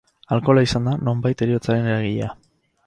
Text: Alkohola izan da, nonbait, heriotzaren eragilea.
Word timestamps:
Alkohola 0.35 0.63
izan 0.67 0.89
da, 0.91 0.95
nonbait, 1.09 1.45
heriotzaren 1.47 1.93
eragilea. 1.93 2.35